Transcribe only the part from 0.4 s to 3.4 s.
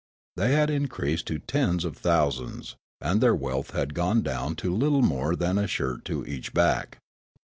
had increased to tens of thousands, and their